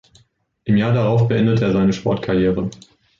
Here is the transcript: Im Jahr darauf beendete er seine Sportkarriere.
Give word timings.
Im 0.63 0.77
Jahr 0.77 0.93
darauf 0.93 1.27
beendete 1.27 1.65
er 1.65 1.73
seine 1.73 1.93
Sportkarriere. 1.93 2.71